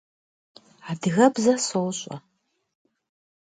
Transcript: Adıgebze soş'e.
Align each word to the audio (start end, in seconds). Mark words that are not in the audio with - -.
Adıgebze 0.89 1.55
soş'e. 1.67 2.15